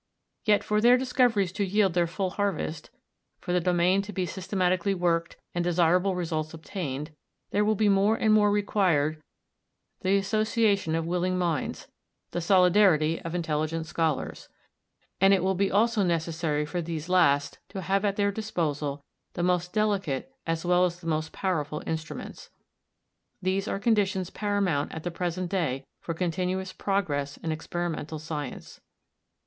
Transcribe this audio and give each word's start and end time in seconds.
Yet 0.45 0.63
for 0.63 0.81
their 0.81 0.97
discoveries 0.97 1.51
to 1.51 1.63
yield 1.63 1.93
their 1.93 2.07
full 2.07 2.31
harvest, 2.31 2.89
for 3.39 3.53
the 3.53 3.59
domain 3.59 4.01
to 4.01 4.11
be 4.11 4.25
systematically 4.25 4.95
worked 4.95 5.37
and 5.53 5.63
desirable 5.63 6.15
results 6.15 6.55
obtained, 6.55 7.11
there 7.51 7.63
will 7.63 7.75
be 7.75 7.87
more 7.87 8.15
and 8.15 8.33
more 8.33 8.49
required 8.49 9.21
the 9.99 10.17
association 10.17 10.95
of 10.95 11.05
willing 11.05 11.37
minds, 11.37 11.87
the 12.31 12.41
solidarity 12.41 13.21
of 13.21 13.35
intelligent 13.35 13.85
scholars, 13.85 14.49
and 15.19 15.35
it 15.35 15.43
will 15.43 15.53
be 15.53 15.69
also 15.69 16.01
necessary 16.01 16.65
for 16.65 16.81
these 16.81 17.07
last 17.07 17.59
to 17.69 17.81
have 17.81 18.03
at 18.03 18.15
their 18.15 18.31
disposal 18.31 19.03
the 19.33 19.43
most 19.43 19.71
delicate 19.71 20.33
as 20.47 20.65
well 20.65 20.83
as 20.83 20.99
the 20.99 21.05
most 21.05 21.31
powerful 21.31 21.83
instruments. 21.85 22.49
These 23.39 23.67
are 23.67 23.77
conditions 23.77 24.31
paramount 24.31 24.93
at 24.93 25.03
the 25.03 25.11
present 25.11 25.51
day 25.51 25.85
for 25.99 26.15
continuous 26.15 26.73
progress 26.73 27.37
in 27.37 27.51
experimental 27.51 28.17
science. 28.17 28.81